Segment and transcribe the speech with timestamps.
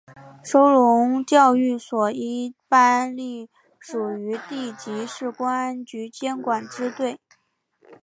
[0.43, 7.19] 收容教育所一般隶属于地级市公安局监管支队。